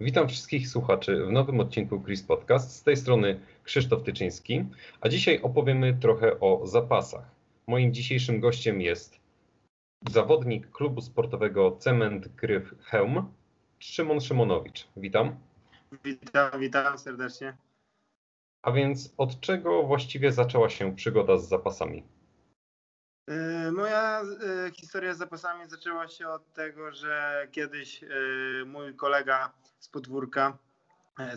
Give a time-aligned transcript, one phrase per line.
[0.00, 2.76] Witam wszystkich słuchaczy w nowym odcinku Chris Podcast.
[2.76, 4.64] Z tej strony Krzysztof Tyczyński,
[5.00, 7.30] a dzisiaj opowiemy trochę o zapasach.
[7.66, 9.20] Moim dzisiejszym gościem jest
[10.08, 13.32] zawodnik klubu sportowego Cement Gryf Hełm,
[13.78, 14.88] Szymon Szymonowicz.
[14.96, 15.36] Witam.
[16.04, 17.56] Witam, witam serdecznie.
[18.62, 22.02] A więc od czego właściwie zaczęła się przygoda z zapasami?
[23.28, 28.08] E, moja e, historia z zapasami zaczęła się od tego, że kiedyś e,
[28.66, 30.58] mój kolega z podwórka,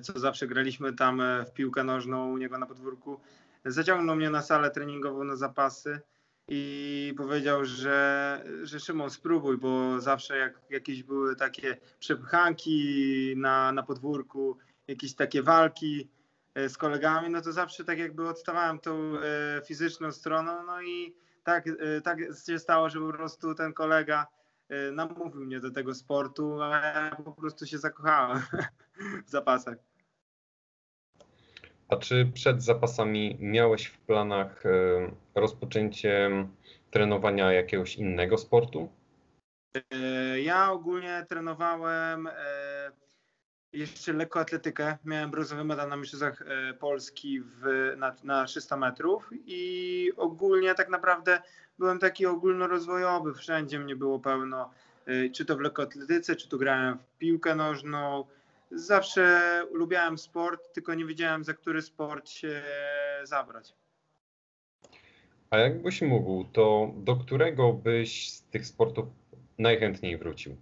[0.01, 3.19] co zawsze graliśmy tam w piłkę nożną u niego na podwórku,
[3.65, 5.99] zaciągnął mnie na salę treningową na zapasy
[6.47, 13.83] i powiedział, że, że Szymon spróbuj, bo zawsze jak jakieś były takie przepchanki na, na
[13.83, 16.09] podwórku, jakieś takie walki
[16.55, 19.13] z kolegami, no to zawsze tak jakby odstawałem tą
[19.65, 24.27] fizyczną stroną, no i tak, y, tak się stało, że po prostu ten kolega
[24.71, 28.41] y, namówił mnie do tego sportu, a ja po prostu się zakochałem
[29.27, 29.77] w zapasach.
[31.89, 34.69] A czy przed zapasami miałeś w planach y,
[35.35, 36.29] rozpoczęcie
[36.91, 38.89] trenowania jakiegoś innego sportu?
[40.43, 42.29] Ja ogólnie trenowałem
[43.73, 44.97] jeszcze lekkoatletykę.
[45.05, 50.89] Miałem brązowy medal na mistrzostwach e, Polski w, na, na 300 metrów i ogólnie tak
[50.89, 51.41] naprawdę
[51.79, 53.33] byłem taki ogólnorozwojowy.
[53.33, 54.71] Wszędzie mnie było pełno,
[55.05, 58.25] e, czy to w lekkoatletyce, czy to grałem w piłkę nożną.
[58.71, 59.41] Zawsze
[59.71, 62.63] lubiałem sport, tylko nie wiedziałem za który sport się
[63.23, 63.73] zabrać.
[65.49, 69.07] A jakbyś mógł, to do którego byś z tych sportów
[69.57, 70.57] najchętniej wrócił?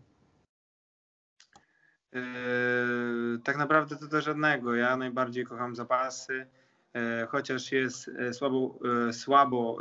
[2.13, 4.75] Yy, tak naprawdę to do żadnego.
[4.75, 6.47] Ja najbardziej kocham zapasy,
[6.93, 8.79] yy, chociaż jest yy, słabo,
[9.11, 9.77] słabo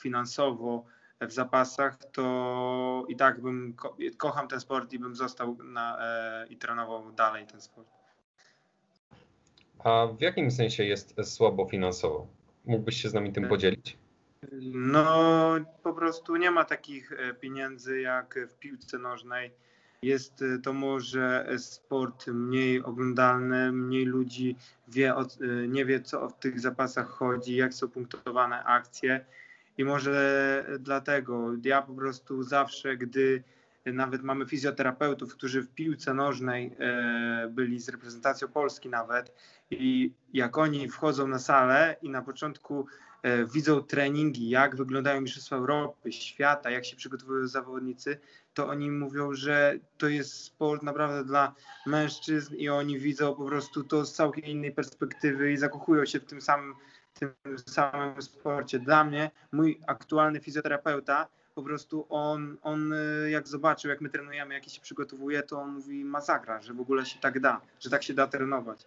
[0.00, 0.84] finansowo
[1.20, 5.98] w zapasach, to i tak bym ko kocham ten sport i bym został na,
[6.50, 7.88] i trenował dalej ten sport.
[9.78, 12.26] A w jakim sensie jest słabo finansowo?
[12.64, 13.98] Mógłbyś się z nami tym podzielić?
[14.72, 19.52] No, po prostu nie ma takich pieniędzy jak w piłce nożnej
[20.04, 24.56] jest y, to może sport mniej oglądalny, mniej ludzi
[24.88, 29.24] wie, y, nie wie, co w tych zapasach chodzi, jak są punktowane akcje.
[29.78, 33.42] I może dlatego ja po prostu zawsze, gdy
[33.86, 39.34] nawet mamy fizjoterapeutów, którzy w piłce nożnej e, byli z reprezentacją Polski nawet,
[39.70, 42.86] i jak oni wchodzą na salę i na początku
[43.52, 48.18] widzą treningi, jak wyglądają Mistrzostwa Europy, świata, jak się przygotowują zawodnicy,
[48.54, 51.54] to oni mówią, że to jest sport naprawdę dla
[51.86, 56.24] mężczyzn i oni widzą po prostu to z całkiem innej perspektywy i zakochują się w
[56.24, 56.74] tym samym,
[57.18, 57.34] tym
[57.66, 58.78] samym sporcie.
[58.78, 64.54] Dla mnie mój aktualny fizjoterapeuta po prostu on, on y, jak zobaczył, jak my trenujemy,
[64.54, 68.02] jak się przygotowuje, to on mówi masakra, że w ogóle się tak da, że tak
[68.02, 68.86] się da trenować.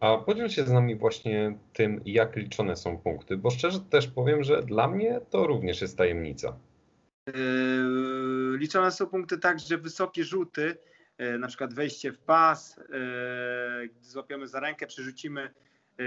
[0.00, 4.42] A podziel się z nami właśnie tym, jak liczone są punkty, bo szczerze też powiem,
[4.44, 6.56] że dla mnie to również jest tajemnica.
[7.26, 10.76] Yy, liczone są punkty tak, że wysokie rzuty,
[11.18, 15.50] yy, na przykład wejście w pas, yy, gdy złapiemy za rękę, przerzucimy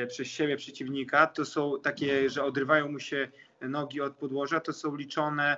[0.07, 3.27] przez siebie przeciwnika, to są takie, że odrywają mu się
[3.61, 5.57] nogi od podłoża, to są liczone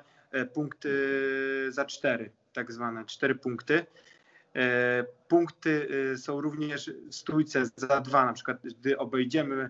[0.54, 0.92] punkty
[1.70, 3.86] za cztery, tak zwane cztery punkty.
[5.28, 9.70] Punkty są również w stójce za dwa, na przykład gdy obejdziemy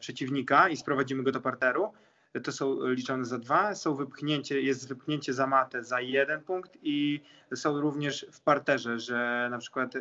[0.00, 1.92] przeciwnika i sprowadzimy go do parteru,
[2.40, 7.20] to są liczone za dwa, są wypchnięcie, jest wypchnięcie za matę za jeden punkt i
[7.54, 9.92] są również w parterze, że na przykład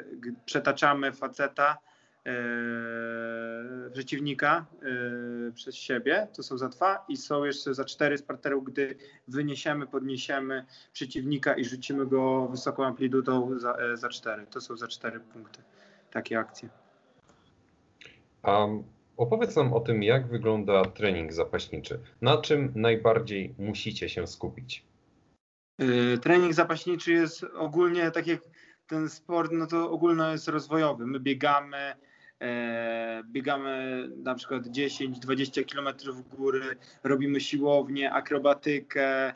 [0.46, 1.78] przetaczamy faceta
[2.26, 2.34] e,
[3.94, 4.66] przeciwnika
[5.48, 8.96] e, przez siebie, to są za dwa i są jeszcze za cztery z parteru, gdy
[9.28, 14.48] wyniesiemy, podniesiemy przeciwnika i rzucimy go wysoką amplitudą za, e, za cztery.
[14.50, 15.62] To są za cztery punkty
[16.12, 16.70] takie akcje.
[18.44, 18.84] Um
[19.18, 22.00] Opowiedz nam o tym, jak wygląda trening zapaśniczy.
[22.22, 24.84] Na czym najbardziej musicie się skupić?
[25.80, 28.42] Yy, trening zapaśniczy jest ogólnie, tak jak
[28.88, 31.08] ten sport, no to ogólno jest rozwojowy.
[31.08, 31.96] My biegamy,
[32.42, 39.34] e, biegamy na przykład 10-20 km w góry, robimy siłownię, akrobatykę,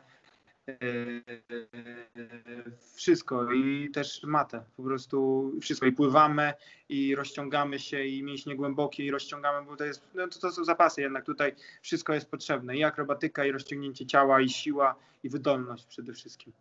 [2.94, 5.86] wszystko i też matę, po prostu wszystko.
[5.86, 6.52] I pływamy
[6.88, 10.64] i rozciągamy się i mięśnie głębokie i rozciągamy, bo to jest, no to, to są
[10.64, 11.24] zapasy jednak.
[11.24, 12.76] Tutaj wszystko jest potrzebne.
[12.76, 16.52] I akrobatyka i rozciągnięcie ciała i siła i wydolność przede wszystkim.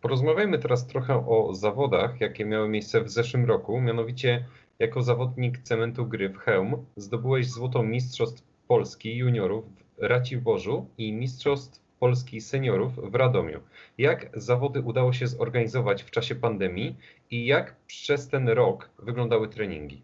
[0.00, 4.44] Porozmawiajmy teraz trochę o zawodach, jakie miały miejsce w zeszłym roku, mianowicie
[4.78, 12.40] jako zawodnik cementu gry w Chełm zdobyłeś złotą mistrzostw Polski juniorów Raciborzu i Mistrzostw Polski
[12.40, 13.60] Seniorów w Radomiu.
[13.98, 16.96] Jak zawody udało się zorganizować w czasie pandemii
[17.30, 20.02] i jak przez ten rok wyglądały treningi?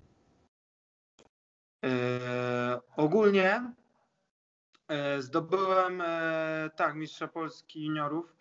[1.85, 3.73] E, ogólnie
[4.89, 8.37] e, zdobyłem e, tak mistrza Polski juniorów.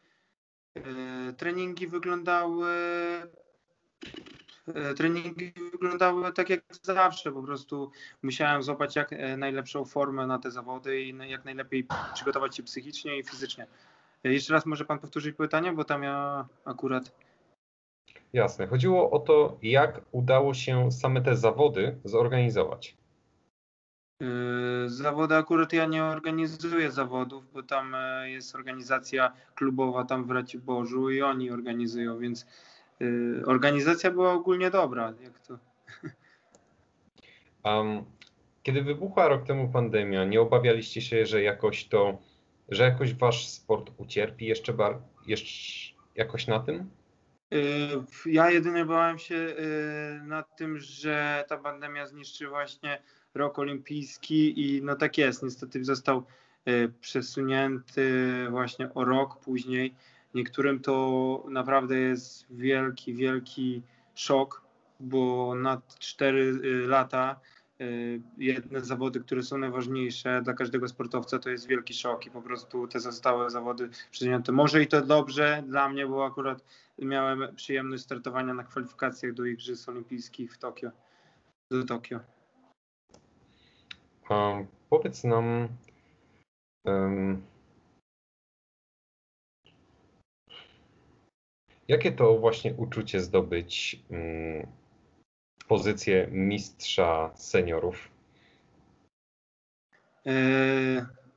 [0.75, 2.67] E, treningi wyglądały
[4.97, 7.91] treningi wyglądały tak jak zawsze, po prostu
[8.23, 13.19] musiałem złapać jak e, najlepszą formę na te zawody i jak najlepiej przygotować się psychicznie
[13.19, 13.67] i fizycznie.
[14.23, 17.11] E, Jeszcze raz może pan powtórzyć pytanie, bo tam ja akurat
[18.33, 18.67] Jasne.
[18.67, 22.97] Chodziło o to, jak udało się same te zawody zorganizować.
[24.85, 31.09] Zawody akurat ja nie organizuję zawodów, bo tam e, jest organizacja klubowa tam w Raciborzu
[31.09, 32.45] i oni organizują, więc
[33.45, 35.13] organizacja była ogólnie dobra.
[35.23, 35.57] Jak to?
[37.63, 38.05] Um,
[38.63, 42.17] kiedy wybuchła rok temu pandemia, nie obawialiście się, że jakoś to,
[42.69, 44.97] że jakoś wasz sport ucierpi jeszcze, bar,
[45.27, 46.89] jeszcze jakoś na tym?
[47.51, 53.01] Yy, Ja jedynie bałem się yy, nad tym, że ta pandemia zniszczy właśnie
[53.33, 56.23] rok olimpijski i no tak jest, niestety został
[57.01, 58.11] przesunięty
[58.49, 59.95] właśnie o rok później.
[60.33, 63.81] Niektórym to naprawdę jest wielki, wielki
[64.15, 64.61] szok,
[64.99, 66.53] bo na 4
[66.87, 67.39] lata
[67.81, 72.41] y, jedne zawody, które są najważniejsze dla każdego sportowca, to jest wielki szok i po
[72.41, 74.51] prostu te zostałe zawody przesunięte.
[74.51, 76.63] Może i to dobrze dla mnie, bo akurat
[76.99, 80.91] miałem przyjemność startowania na kwalifikacjach do Igrzysk Olimpijskich w Tokio,
[81.71, 82.19] do Tokio.
[84.29, 85.67] Um, powiedz nam,
[86.85, 87.41] um,
[91.89, 94.67] jakie to właśnie uczucie zdobyć um,
[95.67, 98.09] pozycję mistrza seniorów?
[100.25, 100.31] E,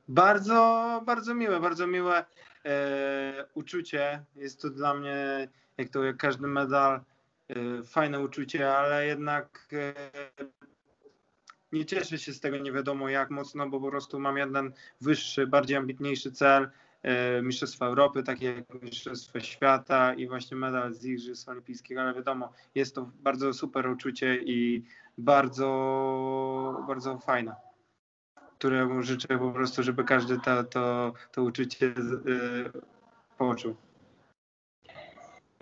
[0.07, 2.25] bardzo, bardzo miłe, bardzo miłe
[2.65, 4.23] e, uczucie.
[4.35, 5.47] Jest to dla mnie,
[5.77, 7.01] jak to jak każdy medal,
[7.49, 9.67] e, fajne uczucie, ale jednak
[11.71, 15.47] nie cieszę się z tego nie wiadomo jak mocno, bo po prostu mam jeden wyższy,
[15.47, 16.69] bardziej ambitniejszy cel.
[17.03, 22.53] E, Mistrzostwa Europy, takie jak Mistrzostwa Świata i właśnie medal z Igrzysk Olimpijskich, ale wiadomo,
[22.75, 24.83] jest to bardzo super uczucie i
[25.17, 27.55] bardzo, bardzo fajne
[28.63, 31.93] któremu życzę po prostu, żeby każdy to, to, to uczucie y,
[33.37, 33.75] poczuł.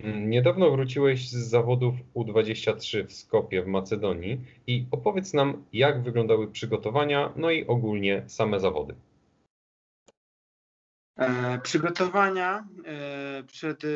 [0.04, 7.34] Niedawno wróciłeś z zawodów U23 w Skopie w Macedonii i opowiedz nam, jak wyglądały przygotowania,
[7.36, 8.96] no i ogólnie same zawody.
[11.18, 13.88] E, przygotowania e, przed e,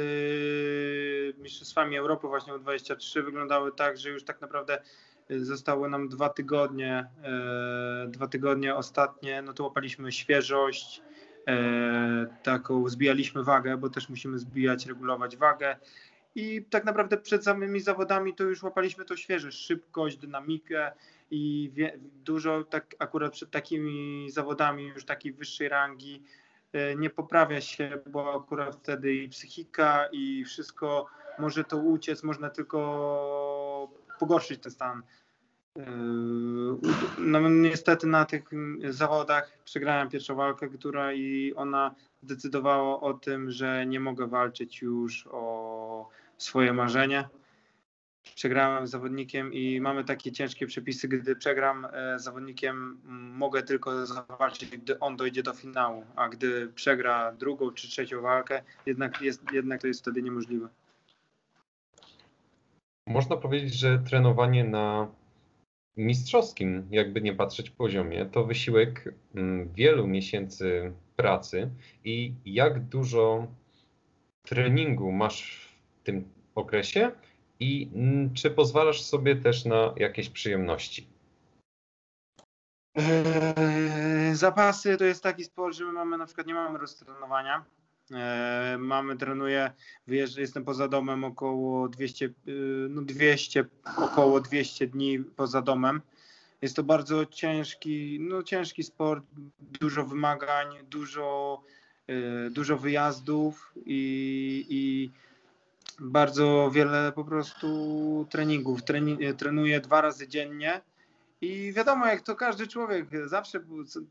[1.38, 4.82] Mistrzostwami Europy właśnie U23 wyglądały tak, że już tak naprawdę
[5.30, 7.06] zostały nam dwa tygodnie,
[8.08, 11.02] dwa tygodnie ostatnie, no to łapaliśmy świeżość,
[12.44, 15.76] taką zbijaliśmy wagę, bo też musimy zbijać, regulować wagę.
[16.36, 20.92] I tak naprawdę przed samymi zawodami to już łapaliśmy to świeżość, szybkość, dynamikę
[21.32, 26.24] i wie, dużo tak akurat przed takimi zawodami już takiej wyższej rangi
[26.98, 31.06] nie poprawia się, bo akurat wtedy i psychika i wszystko
[31.40, 33.90] może to uciec, można tylko
[34.20, 35.02] pogorszyć ten stan.
[35.76, 35.84] Yy,
[37.18, 38.44] No niestety na tych
[38.90, 45.28] zawodach przegrałem pierwszą walkę, która i ona decydowała o tym, że nie mogę walczyć już
[45.32, 47.30] o swoje marzenie.
[48.36, 53.02] Przegrałem z zawodnikiem i mamy takie ciężkie przepisy, gdy przegram e, z zawodnikiem,
[53.34, 58.64] mogę tylko zawalczyć, gdy on dojdzie do finału, a gdy przegra drugą czy trzecią walkę,
[58.86, 60.68] jednak, jest, jednak to jest wtedy niemożliwe.
[63.08, 65.08] Można powiedzieć, że trenowanie na
[65.98, 69.14] mistrzowskim, jakby nie patrzeć poziomie, to wysiłek
[69.76, 71.70] wielu miesięcy pracy
[72.04, 73.48] i jak dużo
[74.42, 75.70] treningu masz
[76.02, 77.12] w tym okresie
[77.60, 81.08] i mm, czy pozwalasz sobie też na jakieś przyjemności?
[82.96, 87.66] Eee, Zapasy to jest taki sport, że my mamy na przykład nie mamy roztrenowania.
[88.12, 89.72] Eee, Mamy, trenuję,
[90.08, 93.66] jestem poza domem około 200, yy, no 200,
[93.98, 96.02] około 200 dni poza domem.
[96.62, 99.26] Jest to bardzo ciężki, no ciężki sport,
[99.60, 101.62] dużo wymagań, dużo,
[102.08, 105.12] yy, dużo wyjazdów i, i
[106.00, 108.84] bardzo wiele po prostu treningów.
[108.84, 110.82] Treni, trenuję dwa razy dziennie.
[111.42, 113.60] I wiadomo, jak to każdy człowiek, zawsze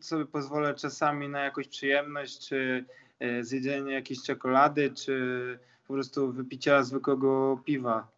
[0.00, 2.84] sobie pozwolę czasami na jakąś przyjemność, czy
[3.20, 8.08] e, zjedzenie jakiejś czekolady, czy po prostu wypicia zwykłego piwa.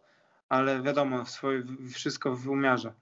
[0.48, 2.92] Ale wiadomo, swoje, wszystko w umiarze.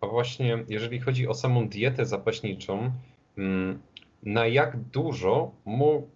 [0.00, 2.92] A właśnie jeżeli chodzi o samą dietę zapaśniczą,
[3.38, 3.80] mm,
[4.22, 5.54] na jak dużo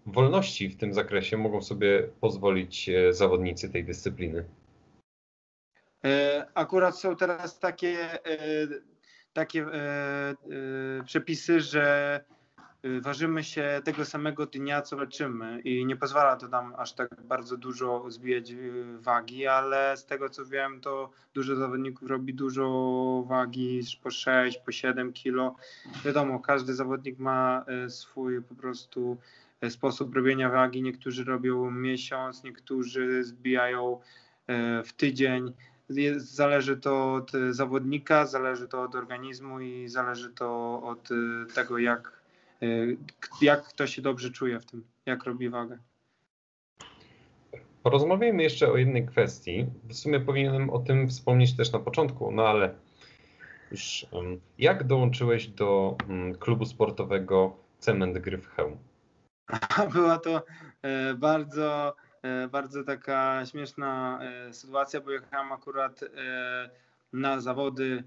[0.06, 4.44] wolności w tym zakresie mogą sobie pozwolić e, zawodnicy tej dyscypliny?
[6.04, 8.68] E, akurat są teraz takie, e,
[9.32, 9.66] takie
[11.04, 12.20] przepisy, że
[13.00, 17.56] ważymy się tego samego dnia, co leczymy i nie pozwala to nam aż tak bardzo
[17.56, 18.54] dużo zbijać
[18.98, 24.72] wagi, ale z tego co wiem, to dużo zawodników robi dużo wagi, po 6, po
[24.72, 25.56] 7 kilo.
[26.04, 29.16] Wiadomo, każdy zawodnik ma swój po prostu
[29.68, 30.82] sposób robienia wagi.
[30.82, 34.00] Niektórzy robią miesiąc, niektórzy zbijają
[34.84, 35.52] w tydzień
[36.16, 41.08] zależy to od zawodnika, zależy to od organizmu i zależy to od
[41.54, 42.23] tego, jak,
[43.40, 45.78] jak kto się dobrze czuje w tym, jak robi wagę.
[47.82, 49.66] Porozmawiajmy jeszcze o jednej kwestii.
[49.84, 52.74] W sumie powinienem o tym wspomnieć też na początku, no ale
[53.70, 54.06] już
[54.58, 58.76] jak dołączyłeś do mm, klubu sportowego Cement Gryfcheł?
[59.92, 60.42] Była to
[60.82, 61.94] e, bardzo
[62.24, 66.00] E, bardzo taka śmieszna e, sytuacja, bo jechałem akurat
[67.12, 68.04] na zawody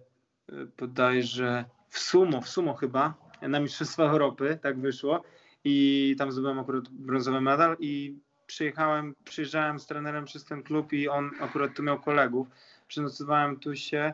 [0.78, 5.24] bodajże w sumo, w sumo chyba, na Mistrzostwa Europy, tak wyszło
[5.64, 11.08] i tam zdobyłem akurat brązowy medal i przyjechałem, przyjeżdżałem z trenerem przez ten klub i
[11.08, 12.48] on akurat tu miał kolegów.
[12.88, 14.14] Przenocowałem tu się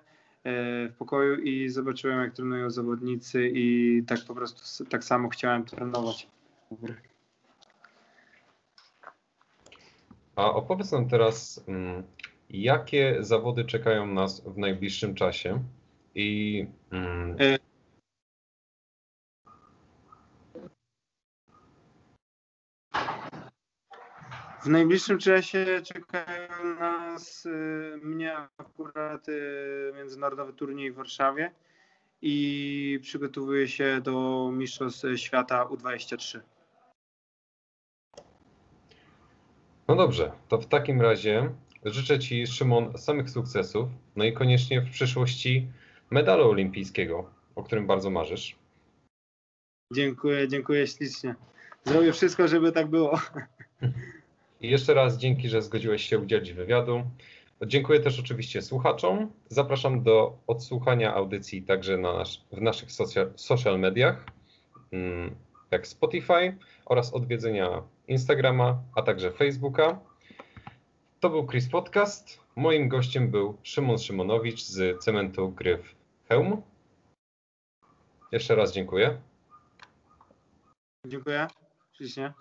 [0.89, 6.27] w pokoju i zobaczyłem jak trenują zawodnicy i tak po prostu tak samo chciałem trenować.
[10.35, 12.03] A opowiedz nam teraz, mm,
[12.49, 15.63] jakie zawody czekają nas w najbliższym czasie
[16.15, 16.67] i
[24.63, 31.51] W najbliższym czasie czekają nas y, mnie akurat y, międzynarodowy turniej w Warszawie
[32.21, 36.39] i przygotowuję się do Mistrzostw Świata U23.
[39.87, 41.49] No dobrze, to w takim razie
[41.85, 45.67] życzę Ci, Szymon, samych sukcesów, no i koniecznie w przyszłości
[46.09, 48.55] medalu olimpijskiego, o którym bardzo marzysz.
[49.93, 51.35] Dziękuję, dziękuję ślicznie.
[51.85, 53.19] Zrobię wszystko, żeby tak było.
[54.63, 57.03] I jeszcze raz dzięki, że zgodziłeś się udzielić wywiadu.
[57.65, 59.31] Dziękuję też oczywiście słuchaczom.
[59.49, 64.25] Zapraszam do odsłuchania audycji także na nasz, w naszych social, social mediach,
[64.91, 65.35] mm,
[65.71, 69.99] jak Spotify oraz odwiedzenia Instagrama, a także Facebooka.
[71.19, 72.39] To był Chris Podcast.
[72.55, 75.95] Moim gościem był Szymon Szymonowicz z cementu Gryf
[76.29, 76.61] Hełm.
[78.31, 79.21] Jeszcze raz dziękuję.
[81.07, 81.47] Dziękuję.
[81.97, 82.33] Ślicznie.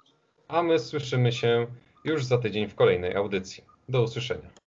[0.49, 1.67] A my słyszymy się
[2.05, 3.65] już za tydzień w kolejnej audycji.
[3.89, 4.62] Do usłyszenia.